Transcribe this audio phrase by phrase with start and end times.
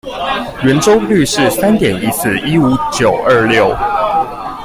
[0.63, 3.69] 圓周率是三點一四一五九二六